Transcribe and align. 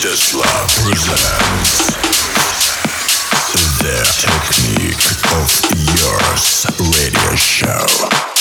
Tesla 0.00 0.42
presents 0.82 1.92
The 3.78 3.98
Technic 4.18 4.98
of 5.32 5.50
Youth 5.78 6.66
radio 6.80 7.36
show. 7.36 8.31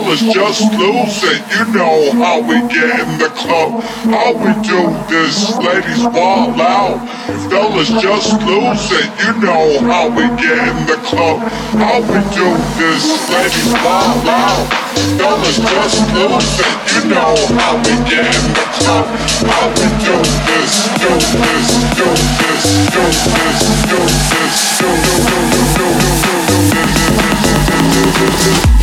Fellas, 0.00 0.22
just 0.32 0.72
lose 0.80 1.20
it. 1.24 1.44
You 1.52 1.74
know 1.76 2.12
how 2.12 2.40
we 2.40 2.56
get 2.72 3.00
in 3.00 3.18
the 3.18 3.28
club, 3.36 3.82
how 4.08 4.32
we 4.32 4.48
do 4.64 4.88
this. 5.12 5.54
Ladies 5.58 6.02
ball 6.04 6.58
out. 6.58 6.96
Fellas 7.50 7.88
just 8.00 8.32
lose 8.40 8.92
it. 8.96 9.10
You 9.20 9.32
know 9.44 9.78
how 9.84 10.08
we 10.08 10.24
get 10.40 10.56
in 10.56 10.86
the 10.88 10.96
club, 11.04 11.40
how 11.76 12.00
we 12.00 12.16
do 12.32 12.48
this. 12.80 13.04
Ladies 13.28 13.72
ball 13.84 14.24
out. 14.24 14.72
Fellas 15.20 15.58
just 15.60 16.00
losing. 16.16 16.76
You 16.96 17.04
know 17.12 17.36
how 17.60 17.76
we 17.76 17.92
get 18.08 18.24
in 18.24 18.44
the 18.56 18.64
club, 18.80 19.04
how 19.52 19.68
we 19.68 19.84
do 20.00 20.16
this, 20.48 20.88
do 20.96 21.12
this, 21.12 21.68
do 21.92 22.08
this, 22.40 22.64
do 22.88 23.04
this, 23.04 23.20
do 23.20 23.20
this, 23.20 23.60
do 23.84 24.00
this, 24.00 24.80
do 24.80 24.88
this, 24.88 25.68
do 25.76 25.94
this. 28.64 28.79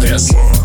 Thank 0.00 0.63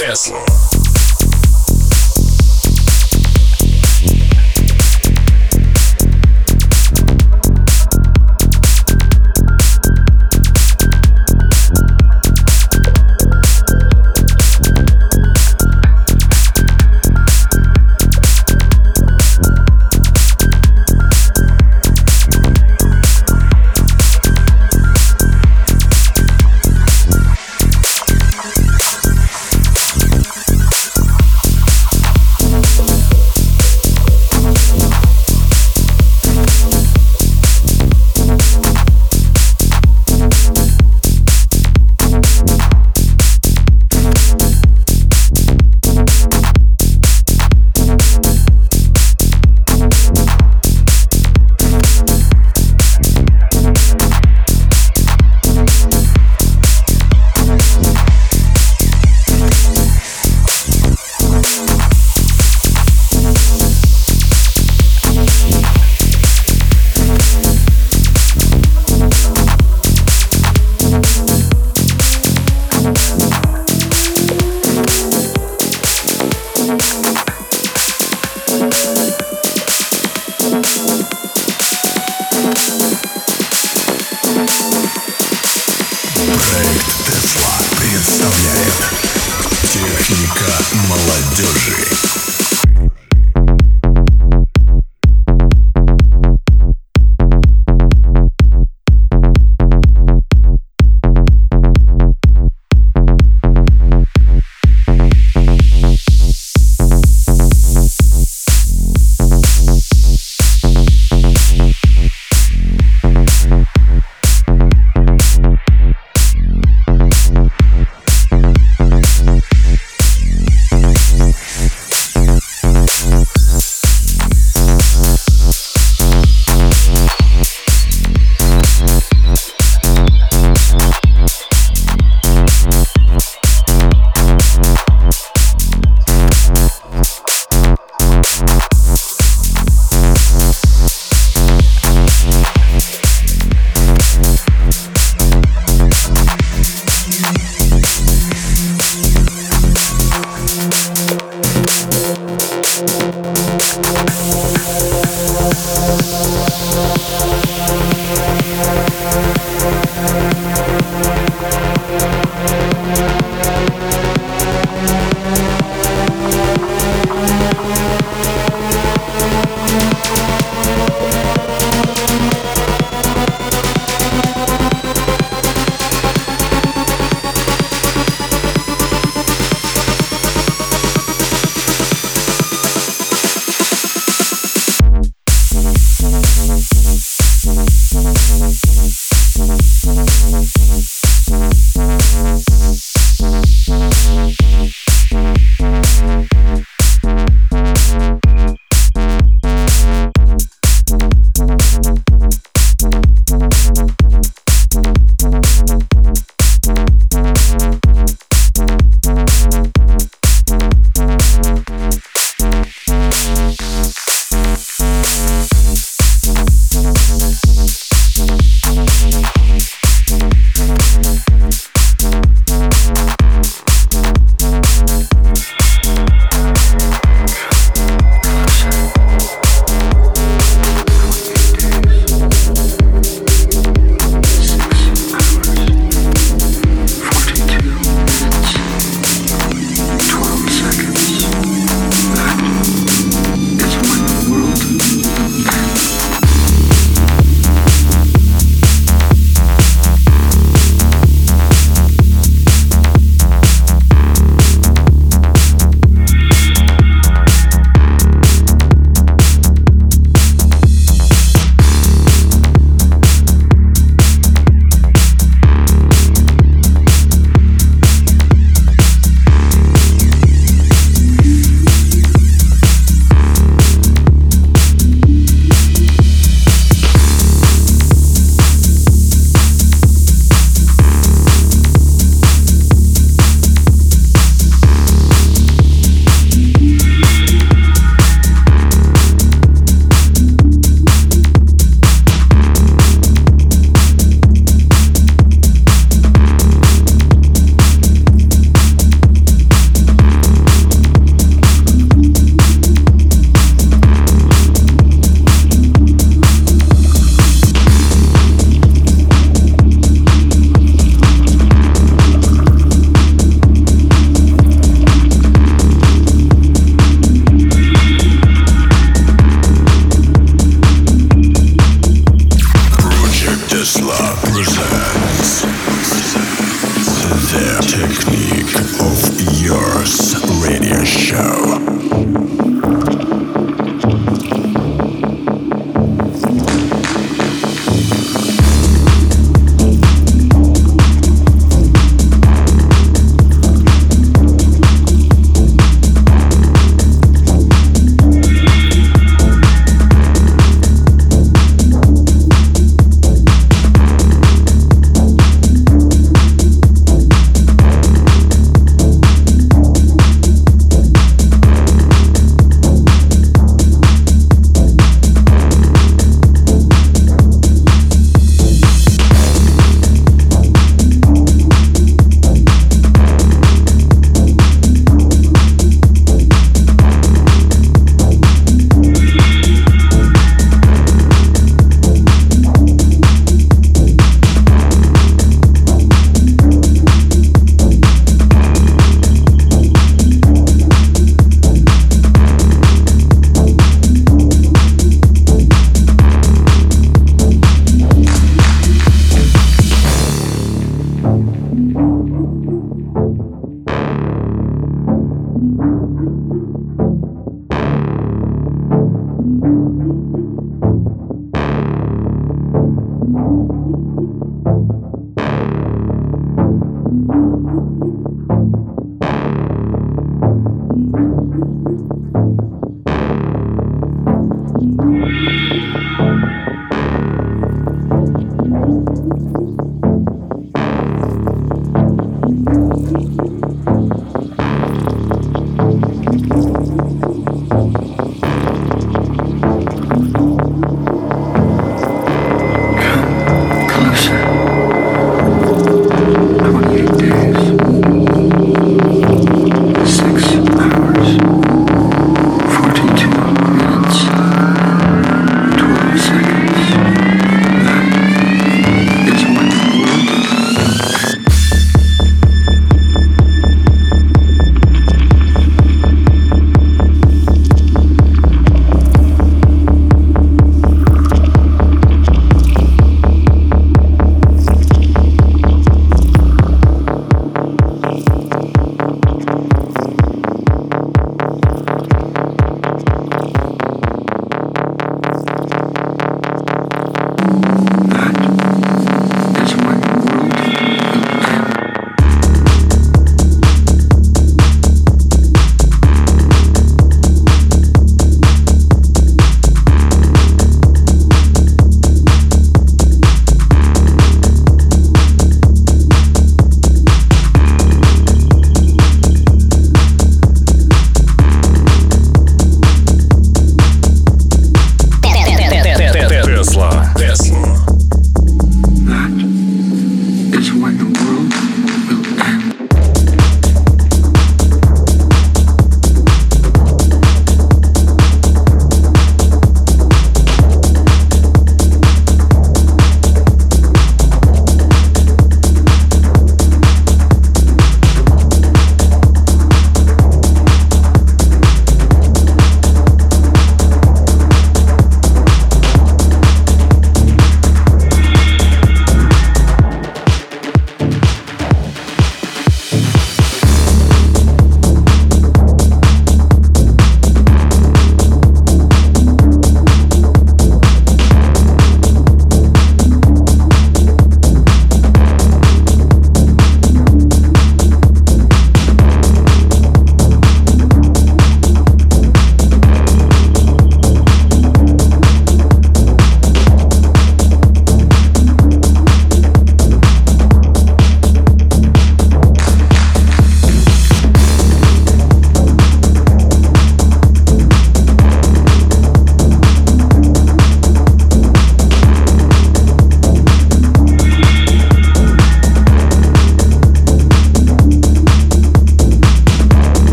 Тесла. 0.00 0.39